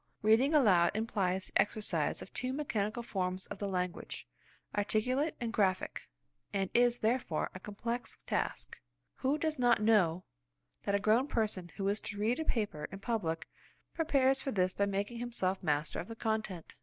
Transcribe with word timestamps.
Reading 0.23 0.55
aloud 0.55 0.95
implies 0.95 1.45
the 1.53 1.61
exercise 1.61 2.23
of 2.23 2.33
two 2.33 2.53
mechanical 2.53 3.03
forms 3.03 3.45
of 3.45 3.59
the 3.59 3.67
language–articulate 3.67 5.35
and 5.39 5.53
graphic–and 5.53 6.71
is, 6.73 7.01
therefore, 7.01 7.51
a 7.53 7.59
complex 7.59 8.17
task. 8.25 8.79
Who 9.17 9.37
does 9.37 9.59
not 9.59 9.79
know 9.83 10.23
that 10.85 10.95
a 10.95 10.99
grown 10.99 11.27
person 11.27 11.69
who 11.77 11.87
is 11.87 12.01
to 12.01 12.17
read 12.17 12.39
a 12.39 12.43
paper 12.45 12.85
in 12.91 12.97
public 12.97 13.47
prepares 13.93 14.41
for 14.41 14.49
this 14.51 14.73
by 14.73 14.87
making 14.87 15.19
himself 15.19 15.61
master 15.61 15.99
of 15.99 16.07
the 16.07 16.15
content? 16.15 16.73